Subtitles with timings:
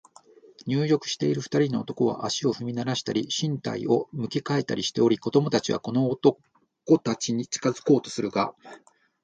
[0.65, 6.39] 入浴している二人の男は、足を踏みならしたり、身体を向き変えたりしており、子供たちはこの男
[7.03, 8.55] たちに近づこうとするが、